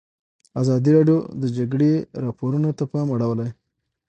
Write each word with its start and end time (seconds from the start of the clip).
ازادي 0.61 0.91
راډیو 0.97 1.17
د 1.25 1.27
د 1.41 1.43
جګړې 1.57 1.91
راپورونه 2.25 2.69
ته 2.77 2.83
پام 2.91 3.07
اړولی. 3.15 3.49